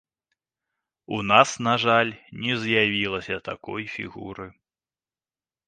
[1.17, 2.11] У нас, на жаль,
[2.45, 4.51] не з'явілася такой фігуры.